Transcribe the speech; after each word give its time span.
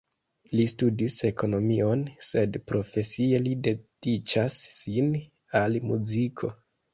Li 0.59 0.63
studis 0.71 1.17
ekonomion, 1.27 2.01
sed 2.29 2.57
profesie 2.71 3.43
li 3.45 3.53
dediĉas 3.69 4.59
sin 4.79 5.13
al 5.61 5.79
muziko. 5.93 6.53